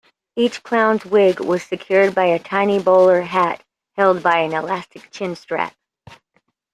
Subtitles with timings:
[0.35, 3.61] Each clown's wig was secured by a tiny bowler hat
[3.95, 5.75] held by an elastic chin-strap.